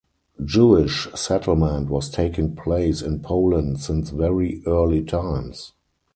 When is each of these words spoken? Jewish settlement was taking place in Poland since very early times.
Jewish 0.43 1.07
settlement 1.13 1.87
was 1.91 2.09
taking 2.09 2.55
place 2.55 3.03
in 3.03 3.19
Poland 3.19 3.81
since 3.81 4.09
very 4.09 4.63
early 4.65 5.03
times. 5.03 5.73